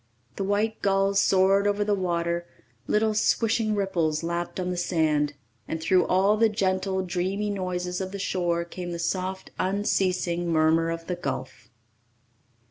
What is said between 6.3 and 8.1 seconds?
the gentle, dreamy noises